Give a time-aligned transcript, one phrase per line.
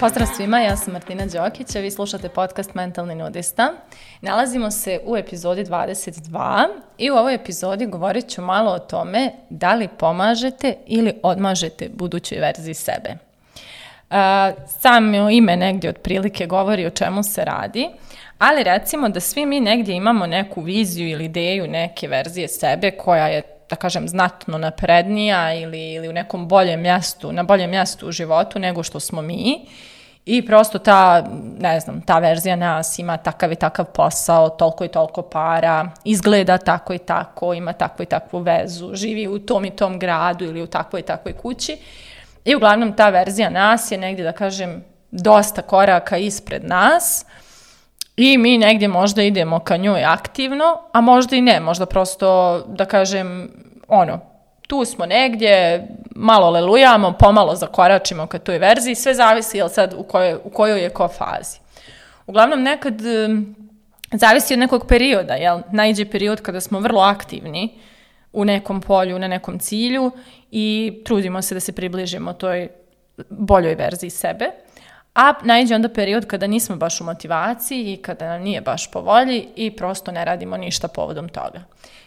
[0.00, 3.72] Pozdrav svima, ja sam Martina Đokić, a vi slušate podcast Mentalni nudista.
[4.20, 6.66] Nalazimo se u epizodi 22
[6.98, 12.38] i u ovoj epizodi govorit ću malo o tome da li pomažete ili odmažete budućoj
[12.38, 13.16] verziji sebe.
[14.80, 17.88] Samo ime negdje otprilike govori o čemu se radi,
[18.40, 23.28] ali recimo da svi mi negdje imamo neku viziju ili ideju neke verzije sebe koja
[23.28, 28.12] je da kažem, znatno naprednija ili, ili u nekom boljem mjestu, na boljem mjestu u
[28.12, 29.66] životu nego što smo mi.
[30.26, 31.24] I prosto ta,
[31.58, 36.58] ne znam, ta verzija nas ima takav i takav posao, toliko i toliko para, izgleda
[36.58, 40.62] tako i tako, ima takvu i takvu vezu, živi u tom i tom gradu ili
[40.62, 41.76] u takvoj i takvoj kući.
[42.44, 47.26] I uglavnom ta verzija nas je negdje, da kažem, dosta koraka ispred nas
[48.22, 52.84] i mi negdje možda idemo ka njoj aktivno, a možda i ne, možda prosto, da
[52.84, 53.50] kažem,
[53.88, 54.20] ono,
[54.66, 60.02] tu smo negdje, malo lelujamo, pomalo zakoračimo ka toj verziji, sve zavisi jel sad u
[60.02, 61.58] kojoj, u kojoj je ko fazi.
[62.26, 62.94] Uglavnom nekad
[64.12, 65.60] zavisi od nekog perioda, jel?
[65.72, 67.68] Najđe period kada smo vrlo aktivni
[68.32, 70.10] u nekom polju, na nekom cilju
[70.50, 72.68] i trudimo se da se približimo toj
[73.30, 74.50] boljoj verziji sebe.
[75.14, 79.00] A najđe onda period kada nismo baš u motivaciji i kada nam nije baš po
[79.00, 81.62] volji i prosto ne radimo ništa povodom toga.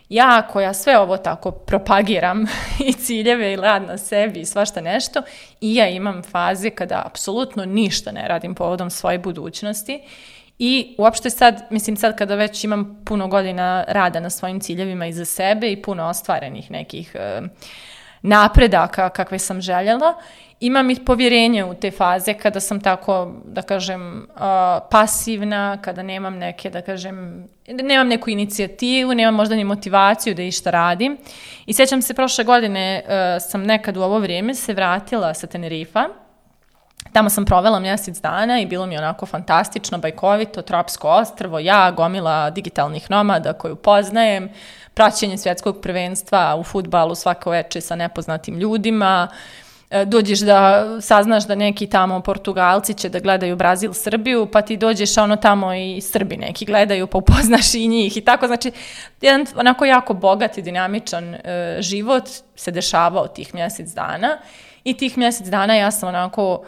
[0.10, 2.46] Ja koja sve ovo tako propagiram
[2.88, 5.22] i ciljeve i rad na sebi i svašta nešto
[5.62, 10.02] i ja imam faze kada apsolutno ništa ne radim povodom svoje budućnosti
[10.60, 15.26] i uopšte sad, mislim sad kada već imam puno godina rada na svojim ciljevima iza
[15.26, 17.48] sebe i puno ostvarenih nekih uh,
[18.24, 20.14] napredaka kakve sam željela,
[20.60, 24.42] imam i povjerenje u te faze kada sam tako, da kažem, uh,
[24.92, 30.72] pasivna, kada nemam neke, da kažem, nemam neku inicijativu, nemam možda ni motivaciju da išta
[30.72, 31.18] radim.
[31.66, 33.12] I sjećam se, prošle godine uh,
[33.50, 36.10] sam nekad u ovo vrijeme se vratila sa Tenerifa,
[37.12, 42.50] Tamo sam provela mjesec dana i bilo mi onako fantastično, bajkovito, tropsko ostrvo, ja, gomila
[42.50, 44.50] digitalnih nomada koju poznajem,
[44.94, 49.28] praćenje svjetskog prvenstva u futbalu svako veče sa nepoznatim ljudima,
[49.90, 54.78] e, dođeš da saznaš da neki tamo Portugalci će da gledaju Brazil, Srbiju, pa ti
[54.78, 58.18] dođeš ono tamo i Srbi neki gledaju, pa upoznaš i njih.
[58.18, 58.72] I tako, znači
[59.22, 62.24] jedan onako jako bogat i dinamičan e, život
[62.56, 64.38] se dešavao tih mjesec dana.
[64.84, 66.64] I tih mjesec dana ja sam onako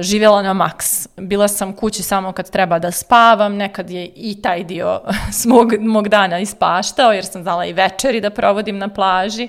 [0.00, 1.08] živjela na maks.
[1.16, 5.00] Bila sam kući samo kad treba da spavam, nekad je i taj dio
[5.42, 9.48] smog, mog dana ispaštao, jer sam znala i večeri da provodim na plaži.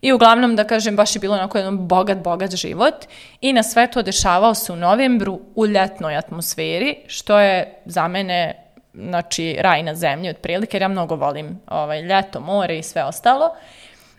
[0.00, 2.94] I uglavnom, da kažem, baš je bilo onako jedan bogat, bogat život.
[3.40, 8.66] I na sve to dešavao se u novembru u ljetnoj atmosferi, što je za mene
[8.94, 13.50] znači, raj na zemlji otprilike, jer ja mnogo volim ovaj, ljeto, more i sve ostalo.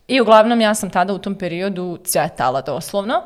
[0.07, 3.21] I uglavnom, ja sam tada u tom periodu cvjetala doslovno.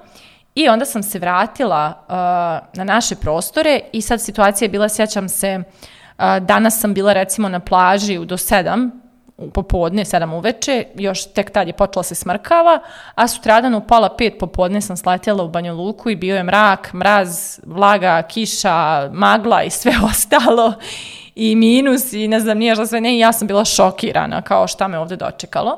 [0.55, 5.29] I onda sam se vratila uh, na naše prostore i sad situacija je bila, sjećam
[5.29, 9.01] se, uh, danas sam bila recimo na plaži do sedam,
[9.37, 12.79] u popodne, sedam uveče, još tek tad je počela se smrkava,
[13.15, 16.93] a sutradan u pola pet popodne sam sletjela u Banju Luku i bio je mrak,
[16.93, 20.73] mraz, vlaga, kiša, magla i sve ostalo
[21.35, 24.67] i minus i ne znam nije što sve ne i ja sam bila šokirana kao
[24.67, 25.77] šta me ovde dočekalo.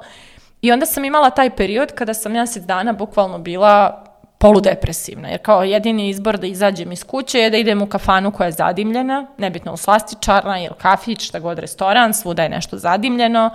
[0.61, 4.02] I onda sam imala taj period kada sam mjesec dana bukvalno bila
[4.43, 8.45] poludepresivna, jer kao jedini izbor da izađem iz kuće je da idem u kafanu koja
[8.45, 13.49] je zadimljena, nebitno u slastičarna ili kafić, šta god restoran, svuda je nešto zadimljeno,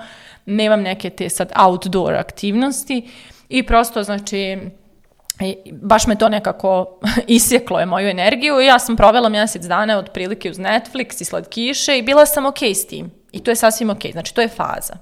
[0.46, 3.10] nemam neke te sad outdoor aktivnosti
[3.48, 4.58] i prosto znači
[5.72, 6.98] baš me to nekako
[7.38, 11.98] isjeklo je moju energiju i ja sam provela mjesec dana otprilike uz Netflix i slatkiše
[11.98, 13.10] i bila sam ok s tim.
[13.32, 14.94] I to je sasvim ok, znači to je faza.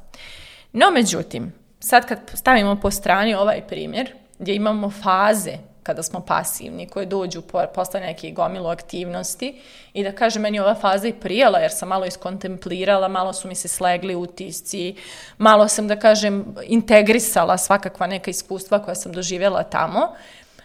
[0.73, 6.89] No međutim, sad kad stavimo po strani ovaj primjer, gdje imamo faze kada smo pasivni,
[6.89, 7.43] koje dođu
[7.75, 9.61] posle neke gomilu aktivnosti
[9.93, 13.55] i da kažem, meni ova faza i prijela jer sam malo iskontemplirala, malo su mi
[13.55, 14.97] se slegli utisci,
[15.39, 20.09] malo sam, da kažem, integrisala svakakva neka iskustva koja sam doživjela tamo.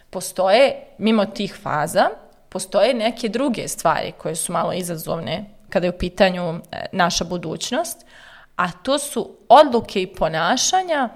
[0.10, 2.10] Postoje, mimo tih faza,
[2.50, 8.06] postoje neke druge stvari koje su malo izazovne kada je u pitanju e, naša budućnost,
[8.56, 11.10] a to su odluke i ponašanja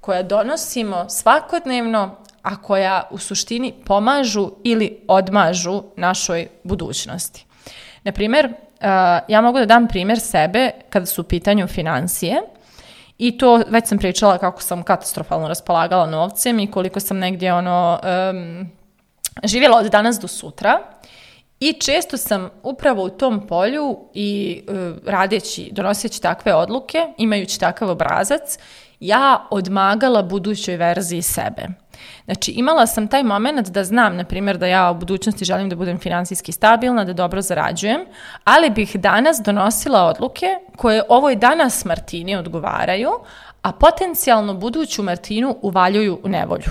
[0.00, 7.46] koja donosimo svakodnevno, a koja u suštini pomažu ili odmažu našoj budućnosti.
[8.02, 8.52] Na primjer,
[9.28, 12.42] ja mogu da dam primjer sebe kada su u pitanju financije
[13.18, 18.00] i to već sam pričala kako sam katastrofalno raspolagala novcem i koliko sam negdje ono
[18.02, 18.70] um,
[19.44, 20.78] živjela od danas do sutra
[21.60, 24.74] I često sam upravo u tom polju i uh,
[25.06, 28.58] radeći, donoseći takve odluke, imajući takav obrazac,
[29.00, 31.66] ja odmagala budućoj verziji sebe.
[32.24, 35.76] Znači, imala sam taj moment da znam, na primjer, da ja u budućnosti želim da
[35.76, 38.00] budem finansijski stabilna, da dobro zarađujem,
[38.44, 40.46] ali bih danas donosila odluke
[40.76, 43.10] koje ovoj danas Martini odgovaraju,
[43.62, 46.70] a potencijalno buduću Martinu uvaljuju u nevolju.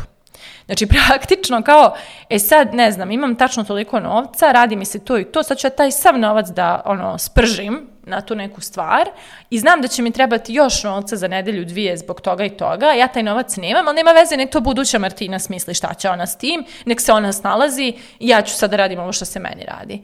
[0.66, 1.96] Znači, praktično kao,
[2.30, 5.58] e sad, ne znam, imam tačno toliko novca, radi mi se to i to, sad
[5.58, 9.10] ću ja taj sav novac da, ono, spržim na tu neku stvar
[9.50, 12.86] i znam da će mi trebati još novca za nedelju, dvije zbog toga i toga,
[12.86, 16.28] ja taj novac nemam, ali nema veze, nek to buduća Martina smisli šta će ona
[16.28, 19.40] s tim, nek se ona snalazi i ja ću sad da radim ovo što se
[19.40, 20.02] meni radi.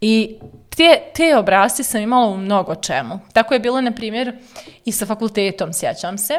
[0.00, 0.38] I
[0.76, 3.20] te, te obrazci sam imala u mnogo čemu.
[3.32, 4.36] Tako je bilo, na primjer,
[4.84, 6.34] i sa fakultetom, sjećam se.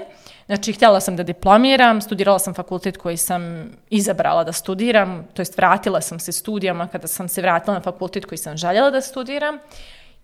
[0.45, 5.57] Znači, htjela sam da diplomiram, studirala sam fakultet koji sam izabrala da studiram, to jest
[5.57, 9.59] vratila sam se studijama kada sam se vratila na fakultet koji sam željela da studiram.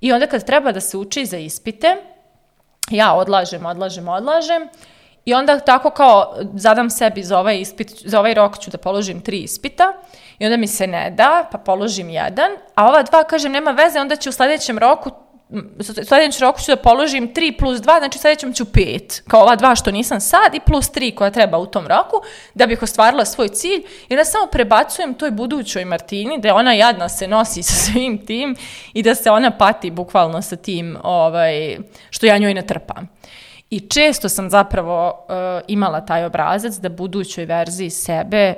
[0.02, 1.96] I onda kad treba da se uči za ispite,
[2.90, 4.70] ja odlažem, odlažem, odlažem.
[5.26, 9.22] I onda tako kao zadam sebi za ovaj, ispit, za ovaj rok ću da položim
[9.22, 9.94] tri ispita
[10.40, 14.00] i onda mi se ne da, pa položim jedan, a ova dva kažem nema veze,
[14.00, 15.12] onda ću u sledećem roku
[16.08, 19.76] sledećem roku ću da položim 3 plus 2, znači sledećem ću 5, kao ova dva
[19.76, 22.22] što nisam sad i plus 3 koja treba u tom roku,
[22.54, 27.10] da bih ostvarila svoj cilj i da samo prebacujem toj budućoj Martini, da ona jadna
[27.10, 28.56] se nosi sa svim tim
[28.94, 31.78] i da se ona pati bukvalno sa tim ovaj,
[32.10, 33.08] što ja njoj ne trpam.
[33.70, 35.36] I često sam zapravo uh,
[35.68, 38.54] imala taj obrazac da budućoj verziji sebe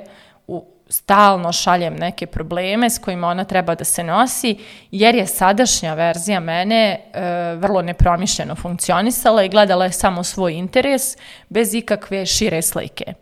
[0.88, 4.58] stalno šaljem neke probleme s kojima ona treba da se nosi,
[4.90, 7.20] jer je sadašnja verzija mene e,
[7.54, 11.16] vrlo nepromišljeno funkcionisala i gledala je samo svoj interes
[11.48, 13.14] bez ikakve šire slike.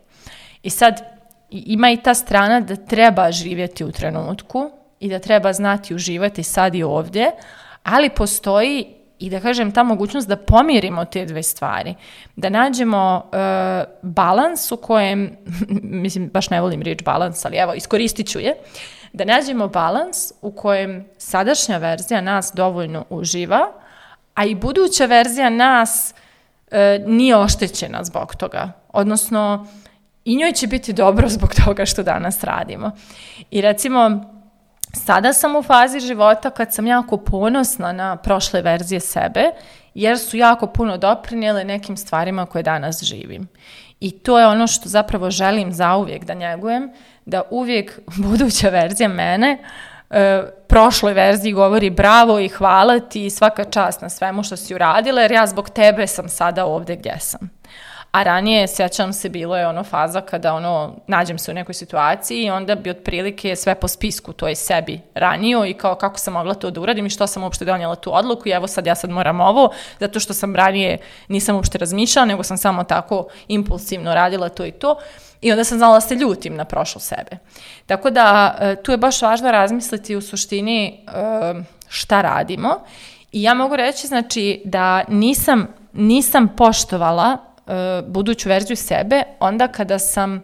[0.63, 1.01] I sad
[1.49, 6.75] ima i ta strana da treba živjeti u trenutku i da treba znati uživati sad
[6.75, 7.31] i ovdje,
[7.83, 11.95] ali postoji i da kažem ta mogućnost da pomirimo te dve stvari,
[12.35, 13.39] da nađemo uh,
[14.01, 15.37] balans u kojem,
[16.03, 18.53] mislim baš ne volim riječ balans, ali evo iskoristit ću je,
[19.13, 23.71] da nađemo balans u kojem sadašnja verzija nas dovoljno uživa,
[24.33, 26.77] a i buduća verzija nas uh,
[27.07, 28.71] nije oštećena zbog toga.
[28.89, 29.67] Odnosno,
[30.25, 32.91] i njoj će biti dobro zbog toga što danas radimo.
[33.51, 34.33] I recimo,
[34.93, 39.43] Sada sam u fazi života kad sam jako ponosna na prošle verzije sebe,
[39.93, 43.47] jer su jako puno doprinjele nekim stvarima koje danas živim.
[43.99, 46.91] I to je ono što zapravo želim zauvijek da njegujem,
[47.25, 49.57] da uvijek buduća verzija mene
[50.09, 54.75] e, prošloj verziji govori bravo i hvala ti i svaka čast na svemu što si
[54.75, 57.56] uradila, jer ja zbog tebe sam sada ovde gdje sam.
[58.17, 62.43] A ranije, sjećam se, bilo je ono faza kada ono, nađem se u nekoj situaciji
[62.43, 66.33] i onda bi otprilike sve po spisku to je sebi ranio i kao kako sam
[66.33, 68.95] mogla to da uradim i što sam uopšte donijela tu odluku i evo sad ja
[68.95, 69.69] sad moram ovo,
[69.99, 70.97] zato što sam ranije
[71.27, 74.97] nisam uopšte razmišljala, nego sam samo tako impulsivno radila to i to.
[75.41, 77.37] I onda sam znala da se ljutim na prošlo sebe.
[77.85, 82.79] Tako da e, tu je baš važno razmisliti u suštini e, šta radimo.
[83.31, 89.99] I ja mogu reći znači da nisam nisam poštovala E, buduću verziju sebe onda kada
[89.99, 90.43] sam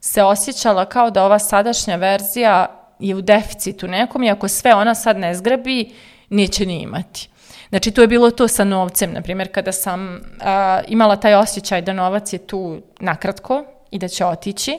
[0.00, 4.94] se osjećala kao da ova sadašnja verzija je u deficitu nekom i ako sve ona
[4.94, 5.92] sad ne zgrabi,
[6.28, 7.28] neće ni imati.
[7.68, 11.82] Znači, tu je bilo to sa novcem, na primjer, kada sam a, imala taj osjećaj
[11.82, 14.78] da novac je tu nakratko i da će otići,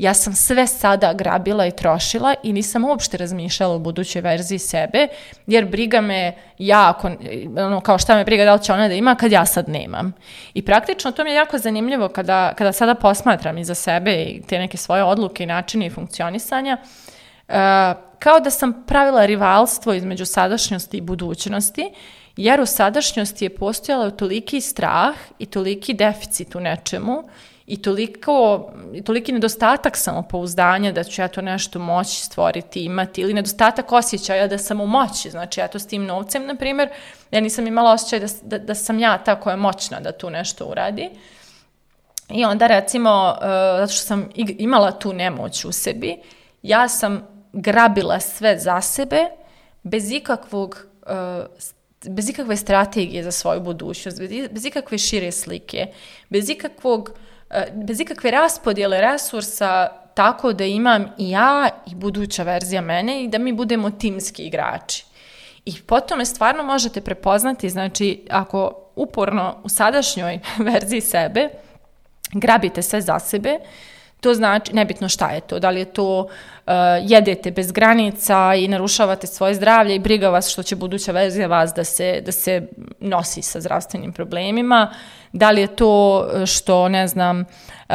[0.00, 5.08] ja sam sve sada grabila i trošila i nisam uopšte razmišljala o budućoj verziji sebe,
[5.46, 7.10] jer briga me jako,
[7.56, 10.12] ono, kao šta me briga da li će ona da ima kad ja sad nemam.
[10.54, 14.58] I praktično to mi je jako zanimljivo kada, kada sada posmatram iza sebe i te
[14.58, 16.76] neke svoje odluke i načine i funkcionisanja,
[17.48, 17.54] uh,
[18.18, 21.92] kao da sam pravila rivalstvo između sadašnjosti i budućnosti,
[22.36, 27.24] jer u sadašnjosti je postojala toliki strah i toliki deficit u nečemu
[27.70, 28.66] i toliko,
[29.04, 34.58] toliki nedostatak samopouzdanja da ću ja to nešto moći stvoriti, imati, ili nedostatak osjećaja da
[34.58, 36.88] sam u moći, znači ja to s tim novcem, na primjer,
[37.30, 40.30] ja nisam imala osjećaj da, da, da sam ja ta koja je moćna da tu
[40.30, 41.10] nešto uradi.
[42.28, 43.44] I onda recimo, uh,
[43.78, 46.16] zato što sam imala tu nemoć u sebi,
[46.62, 49.24] ja sam grabila sve za sebe
[49.82, 51.46] bez ikakvog uh,
[52.08, 55.86] bez ikakve strategije za svoju budućnost, bez, bez ikakve šire slike,
[56.28, 57.10] bez ikakvog
[57.74, 63.38] bez ikakve raspodjele resursa tako da imam i ja i buduća verzija mene i da
[63.38, 65.04] mi budemo timski igrači.
[65.64, 70.40] I potom me stvarno možete prepoznati, znači ako uporno u sadašnjoj
[70.72, 71.48] verziji sebe
[72.32, 73.58] grabite sve za sebe,
[74.20, 76.72] To znači, nebitno šta je to, da li je to uh,
[77.02, 81.72] jedete bez granica i narušavate svoje zdravlje i briga vas što će buduća verzija vas
[81.74, 82.68] da se, da se
[83.00, 84.90] nosi sa zdravstvenim problemima,
[85.32, 87.94] da li je to što, ne znam, uh,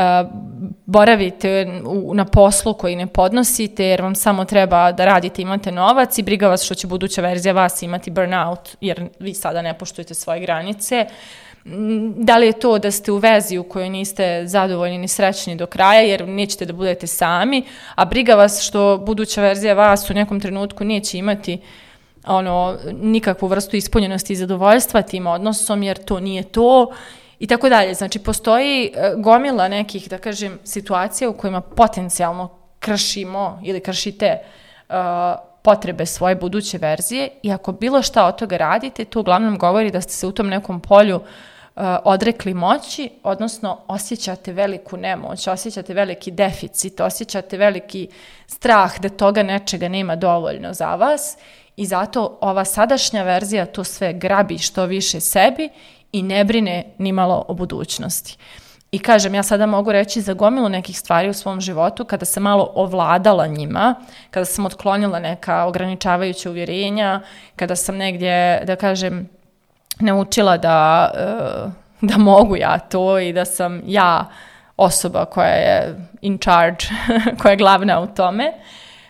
[0.86, 6.18] boravite u, na poslu koji ne podnosite jer vam samo treba da radite imate novac
[6.18, 10.14] i briga vas što će buduća verzija vas imati burnout jer vi sada ne poštujete
[10.14, 11.06] svoje granice.
[11.08, 11.45] Uh,
[12.16, 15.66] da li je to da ste u vezi u kojoj niste zadovoljni ni srećni do
[15.66, 17.64] kraja jer nećete da budete sami,
[17.96, 21.62] a briga vas što buduća verzija vas u nekom trenutku neće imati
[22.28, 26.92] ono, nikakvu vrstu ispunjenosti i zadovoljstva tim odnosom jer to nije to
[27.40, 27.94] i tako dalje.
[27.94, 34.38] Znači, postoji e, gomila nekih, da kažem, situacija u kojima potencijalno kršimo ili kršite
[34.90, 34.96] uh,
[35.64, 40.02] potrebe svoje buduće verzije i ako bilo šta od toga radite, to uglavnom govori da
[40.02, 41.24] ste se u tom nekom polju uh,
[42.04, 48.08] odrekli moći, odnosno osjećate veliku nemoć, osjećate veliki deficit, osjećate veliki
[48.48, 51.38] strah da toga nečega nema dovoljno za vas
[51.76, 55.70] i zato ova sadašnja verzija to sve grabi što više sebi
[56.12, 58.38] i ne brine ni malo o budućnosti.
[58.92, 62.44] I kažem, ja sada mogu reći za gomilu nekih stvari u svom životu, kada sam
[62.44, 63.96] malo ovladala njima,
[64.32, 67.22] kada sam otklonila neka ograničavajuća uvjerenja,
[67.56, 69.30] kada sam negdje, da kažem,
[70.00, 71.72] naučila da, uh,
[72.02, 74.26] da mogu ja to i da sam ja
[74.78, 76.86] osoba koja je in charge,
[77.42, 78.54] koja je glavna u tome,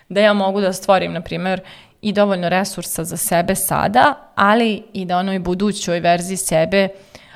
[0.10, 1.62] da ja mogu da stvorim, na primjer,
[2.02, 6.88] i dovoljno resursa za sebe sada, ali i da onoj budućoj verziji sebe,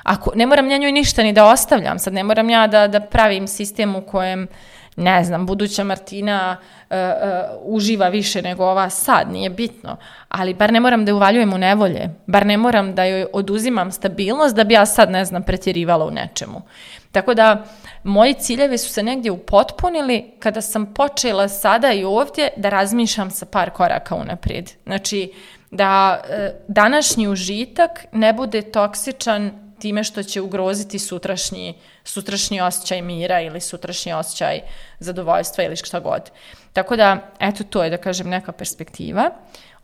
[0.02, 3.00] ako, ne moram ja njoj ništa ni da ostavljam, sad ne moram ja da, da
[3.00, 4.48] pravim sistem u kojem uh,
[4.96, 6.56] ne znam, buduća Martina
[6.90, 9.96] uh, uh, uživa više nego ova sad, nije bitno.
[10.28, 13.92] Ali bar ne moram da je uvaljujem u nevolje, bar ne moram da joj oduzimam
[13.92, 16.62] stabilnost da bi ja sad, ne znam, pretjerivala u nečemu.
[17.12, 17.64] Tako da,
[18.04, 23.46] moji ciljevi su se negdje upotpunili kada sam počela sada i ovdje da razmišljam sa
[23.46, 24.70] par koraka unaprijed.
[24.84, 25.32] Znači,
[25.70, 26.34] da uh,
[26.68, 34.12] današnji užitak ne bude toksičan time što će ugroziti sutrašnji, sutrašnji osjećaj mira ili sutrašnji
[34.12, 34.60] osjećaj
[34.98, 36.30] zadovoljstva ili šta god.
[36.72, 39.30] Tako da, eto, to je, da kažem, neka perspektiva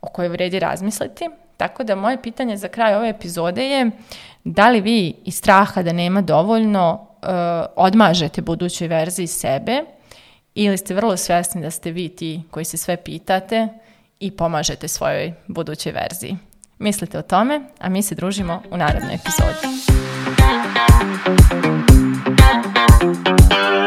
[0.01, 1.29] o kojoj vredi razmisliti.
[1.57, 3.91] Tako da, moje pitanje za kraj ove epizode je
[4.43, 7.27] da li vi iz straha da nema dovoljno uh,
[7.75, 9.83] odmažete budućoj verziji sebe
[10.55, 13.67] ili ste vrlo svjesni da ste vi ti koji se sve pitate
[14.19, 16.37] i pomažete svojoj budućoj verziji.
[16.79, 19.67] Mislite o tome, a mi se družimo u narednoj epizodi.
[22.47, 23.86] Thank